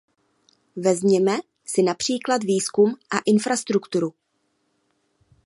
Vezměme 0.75 1.33
si 1.65 1.83
například 1.83 2.43
výzkum 2.43 2.91
a 3.15 3.19
infrastrukturu. 3.25 4.13